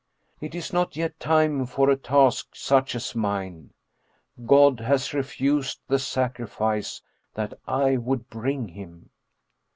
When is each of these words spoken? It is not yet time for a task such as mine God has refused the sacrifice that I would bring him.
It 0.39 0.55
is 0.55 0.73
not 0.73 0.95
yet 0.95 1.19
time 1.19 1.67
for 1.67 1.91
a 1.91 1.95
task 1.95 2.55
such 2.55 2.95
as 2.95 3.13
mine 3.13 3.71
God 4.47 4.79
has 4.79 5.13
refused 5.13 5.79
the 5.87 5.99
sacrifice 5.99 7.03
that 7.35 7.53
I 7.67 7.97
would 7.97 8.27
bring 8.27 8.69
him. 8.69 9.11